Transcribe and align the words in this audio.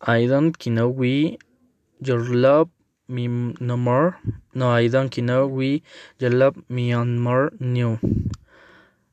I 0.00 0.26
don't 0.26 0.54
know 0.66 0.88
we 0.88 1.38
your 2.00 2.20
love 2.20 2.70
me 3.08 3.26
no 3.26 3.76
more. 3.76 4.16
No, 4.54 4.70
I 4.70 4.86
don't 4.86 5.16
know 5.18 5.48
we 5.48 5.82
your 6.20 6.30
love 6.30 6.56
me 6.68 6.92
on 6.92 7.18
more 7.18 7.52
new. 7.58 7.98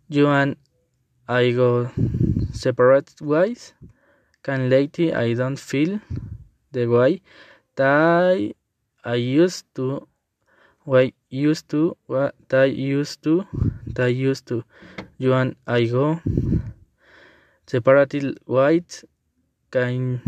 You 0.08 0.28
and 0.28 0.58
I 1.28 1.52
go 1.52 1.90
separate 2.54 3.20
ways. 3.20 3.74
Can 4.44 4.70
lately 4.70 5.12
I 5.12 5.34
don't 5.34 5.58
feel 5.58 6.00
the 6.72 6.86
way 6.86 7.22
that 7.76 8.54
I 9.04 9.16
used 9.16 9.66
to. 9.76 10.08
Way 10.86 11.14
used 11.30 11.68
to. 11.70 11.98
What 12.06 12.36
I 12.52 12.66
used 12.66 13.24
to. 13.24 13.48
That 13.88 14.14
used 14.14 14.46
to. 14.48 14.64
You 15.18 15.34
and 15.34 15.56
I 15.66 15.86
go 15.86 16.22
separate 17.66 18.38
ways. 18.46 19.04
Can 19.72 20.22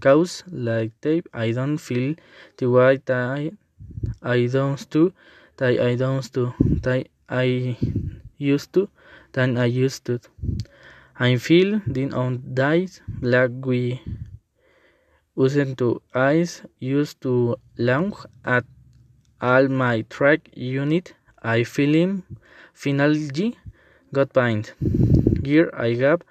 cause 0.00 0.44
like 0.50 0.92
tape. 1.00 1.28
I 1.32 1.52
don't 1.52 1.78
feel 1.78 2.14
the 2.56 2.70
way 2.70 3.00
that 3.04 3.52
I 4.22 4.46
don't 4.46 4.90
do. 4.90 5.12
That 5.56 5.80
I 5.80 5.94
don't 5.96 6.32
do. 6.32 6.54
That 6.82 7.08
I 7.28 7.76
used 8.38 8.72
to. 8.74 8.88
Than 9.32 9.58
I 9.58 9.66
used 9.66 10.04
to. 10.06 10.20
I 11.18 11.36
feel 11.36 11.80
the 11.86 12.10
on 12.12 12.54
days 12.54 13.00
black 13.08 13.50
we 13.64 14.00
used 15.36 15.78
to 15.78 16.02
eyes 16.14 16.62
used 16.78 17.20
to 17.22 17.56
launch 17.76 18.14
at 18.44 18.64
all 19.40 19.68
my 19.68 20.02
track 20.02 20.48
unit. 20.54 21.14
I 21.42 21.64
feel 21.64 21.94
him 21.94 22.24
finally 22.72 23.56
got 24.12 24.32
paint. 24.32 24.74
Here 25.44 25.70
I 25.76 25.92
gave 25.92 26.22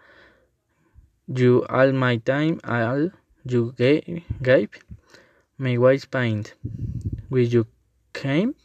you 1.28 1.66
all 1.70 1.92
my 1.92 2.18
time, 2.18 2.60
all 2.64 3.12
you 3.52 3.74
gave, 3.78 4.70
me 5.58 5.78
white 5.78 6.10
paint. 6.12 6.54
Will 7.30 7.46
you 7.46 7.66
came 8.14 8.56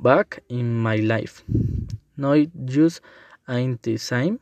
back 0.00 0.40
in 0.48 0.78
my 0.78 0.96
life? 0.96 1.42
No, 2.16 2.32
it 2.32 2.50
ain't 3.48 3.82
the 3.82 3.96
same. 3.96 4.40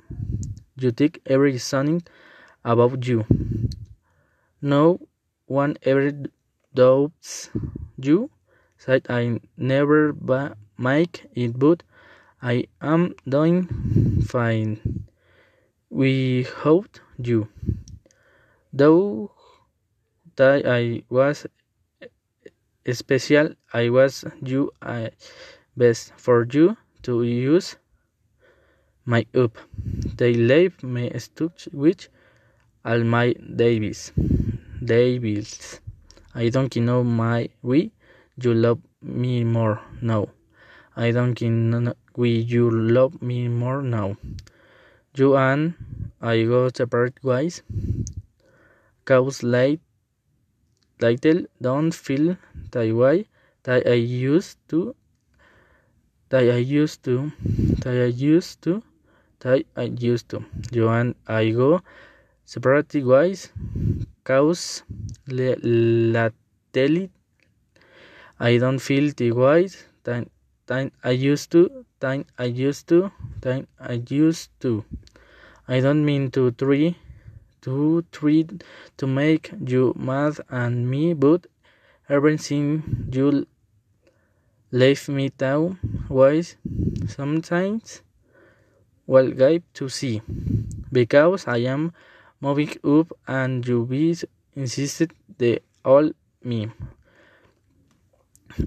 You 0.76 0.90
think 0.90 1.20
every 1.26 1.58
something 1.58 2.02
about 2.64 3.06
you. 3.06 3.24
No 4.60 5.00
one 5.46 5.76
ever 5.82 6.12
doubts 6.74 7.50
you. 7.96 8.30
Said 8.78 9.06
I 9.08 9.40
never 9.56 10.14
make 10.78 11.26
it, 11.34 11.58
but 11.58 11.82
I 12.42 12.66
am 12.80 13.14
doing 13.28 14.22
fine. 14.26 15.06
We 15.90 16.42
hoped 16.42 17.00
you. 17.18 17.48
Though 18.76 19.30
that 20.34 20.66
I 20.66 21.04
was 21.08 21.46
special, 22.90 23.54
I 23.72 23.88
was 23.88 24.24
you 24.42 24.72
I 24.82 25.10
best 25.76 26.12
for 26.16 26.44
you 26.50 26.76
to 27.02 27.22
use 27.22 27.76
my 29.04 29.26
up. 29.32 29.58
They 30.16 30.34
leave 30.34 30.82
me 30.82 31.12
stuck 31.20 31.52
with 31.72 32.08
all 32.84 33.04
my 33.04 33.34
Davis. 33.34 34.10
Davis. 34.84 35.78
I 36.34 36.48
don't 36.48 36.74
know 36.74 37.04
my 37.04 37.50
we 37.62 37.92
you 38.42 38.54
love 38.54 38.80
me 39.00 39.44
more 39.44 39.82
now. 40.02 40.30
I 40.96 41.12
don't 41.12 41.40
know 41.40 41.94
we 42.16 42.30
you 42.30 42.70
love 42.72 43.22
me 43.22 43.46
more 43.46 43.82
now. 43.82 44.16
You 45.14 45.36
and 45.36 45.74
I 46.20 46.42
go 46.42 46.70
separate 46.74 47.22
ways. 47.22 47.62
Cause 49.04 49.42
little 49.42 49.78
don't 51.60 51.92
feel 51.92 52.36
that 52.70 52.94
way 52.94 53.26
that 53.64 53.86
I 53.86 53.94
used 53.94 54.56
to 54.68 54.94
that 56.30 56.44
I 56.44 56.56
used 56.56 57.02
to 57.04 57.30
that 57.82 57.94
I 57.94 58.06
used 58.06 58.62
to 58.62 58.82
that 59.40 59.66
I 59.76 59.82
used 59.82 60.30
to. 60.30 60.42
You 60.72 60.88
and 60.88 61.14
I 61.26 61.50
go 61.50 61.82
separate 62.46 62.94
ways. 63.04 63.52
Cause 64.24 64.82
la 65.28 66.30
tele 66.72 67.10
I 68.40 68.56
don't 68.56 68.78
feel 68.78 69.12
the 69.14 69.32
way 69.32 69.68
that, 70.04 70.28
that 70.66 70.92
I 71.02 71.10
used 71.10 71.50
to 71.52 71.84
that 72.00 72.24
I 72.38 72.44
used 72.44 72.88
to 72.88 73.12
that 73.42 73.66
I 73.78 74.02
used 74.08 74.48
to. 74.60 74.82
I 75.68 75.80
don't 75.80 76.06
mean 76.06 76.30
to 76.30 76.52
three 76.52 76.96
to 77.64 78.04
three 78.12 78.46
to 78.96 79.06
make 79.06 79.50
you 79.66 79.92
mad 79.96 80.40
and 80.48 80.90
me 80.90 81.14
but 81.14 81.46
everything 82.08 83.08
you 83.12 83.46
leave 84.70 85.08
me 85.08 85.28
down 85.30 85.78
ways 86.08 86.56
sometimes 87.06 88.02
well 89.06 89.30
guide 89.30 89.62
to 89.74 89.88
see 89.88 90.20
because 90.92 91.46
I 91.46 91.58
am 91.58 91.92
moving 92.40 92.72
up 92.84 93.12
and 93.26 93.66
you 93.66 93.84
be 93.84 94.16
insisted 94.54 95.12
the 95.38 95.60
all 95.84 96.10
me. 96.42 96.70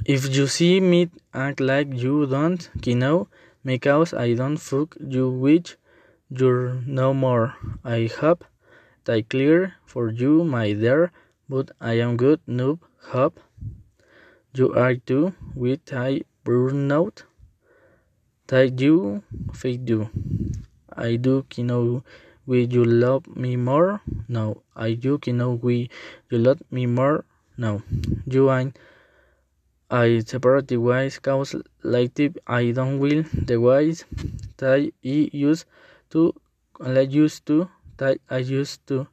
If 0.06 0.35
you 0.35 0.47
see 0.47 0.79
me 0.79 1.09
act 1.34 1.59
like 1.59 1.94
you 1.94 2.25
don't 2.25 2.69
know 2.88 3.28
because 3.64 4.14
I 4.14 4.34
don't 4.34 4.58
fuck 4.58 4.96
you 5.00 5.29
with 5.29 5.75
you 6.29 6.81
no 6.85 7.14
more. 7.14 7.56
I 7.84 8.09
hope 8.19 8.44
that 9.07 9.23
clear 9.29 9.73
for 9.85 10.09
you 10.12 10.44
my 10.44 10.73
dear 10.73 11.12
but 11.50 11.72
I 11.79 11.94
am 12.06 12.18
good 12.18 12.40
noob 12.47 12.79
hope 13.16 13.40
you 14.53 14.73
are 14.73 14.95
too 14.95 15.34
with 15.56 15.94
I 15.94 16.22
burnout 16.44 17.23
that 18.47 18.79
you 18.79 19.23
fake 19.53 19.85
do. 19.85 20.09
I 20.96 21.16
do 21.17 21.46
you 21.56 21.63
know 21.63 22.03
will 22.46 22.67
you 22.75 22.84
love 22.84 23.28
me 23.35 23.56
more? 23.56 24.01
No. 24.28 24.63
I 24.75 24.94
do 24.94 25.19
you 25.25 25.34
know 25.34 25.51
will 25.51 25.88
you 26.31 26.38
love 26.38 26.63
me 26.72 26.85
more? 26.85 27.25
No. 27.57 27.81
You 28.25 28.50
and 28.50 28.78
I 29.91 30.19
separate 30.25 30.67
the 30.69 30.78
ways 30.78 31.19
cause 31.19 31.56
later 31.84 32.29
I 32.47 32.72
don't 32.72 33.00
will 33.00 33.23
the 33.34 33.57
ways 33.57 34.06
that 34.57 34.69
I 34.69 34.91
used 35.03 35.66
to 36.12 36.34
I 36.79 37.00
used 37.01 37.46
to 37.47 37.69
that 37.97 38.19
I 38.30 38.38
used 38.40 38.85
to. 38.88 39.08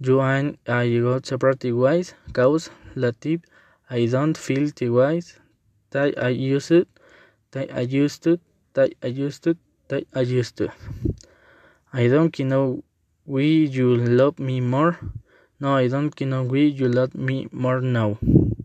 You 0.00 0.20
and 0.20 0.58
I 0.66 0.98
got 0.98 1.26
separate 1.26 1.64
ways 1.64 2.14
cause 2.32 2.70
later 2.94 3.40
I 3.88 4.06
don't 4.06 4.36
feel 4.36 4.70
the 4.74 4.90
ways 4.90 5.38
that 5.90 6.18
I 6.18 6.28
used 6.28 6.68
to 6.68 6.86
that 7.52 7.72
I 7.72 7.80
used 7.80 8.22
to 8.24 8.38
that 8.74 8.94
I 9.02 9.06
used 9.06 9.44
to 9.44 9.56
that 9.88 10.04
I 10.14 10.20
used 10.20 10.56
to. 10.56 10.72
I 11.92 12.08
don't 12.08 12.38
know 12.40 12.82
will 13.24 13.42
you 13.78 13.96
love 13.96 14.38
me 14.38 14.60
more? 14.60 14.98
No, 15.60 15.76
I 15.76 15.88
don't 15.88 16.20
know 16.20 16.42
will 16.42 16.72
you 16.80 16.88
love 16.88 17.14
me 17.14 17.48
more 17.52 17.80
now. 17.80 18.18